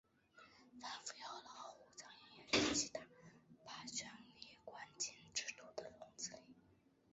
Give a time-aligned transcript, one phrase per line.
[0.75, 2.09] 反腐要老虎、苍
[2.51, 3.01] 蝇一起打，
[3.63, 6.55] 把权力关进制度的笼子里。